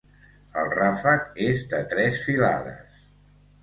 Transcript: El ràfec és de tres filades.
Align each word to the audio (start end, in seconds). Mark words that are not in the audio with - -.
El 0.61 0.69
ràfec 0.77 1.39
és 1.51 1.63
de 1.77 1.85
tres 1.95 2.27
filades. 2.27 3.09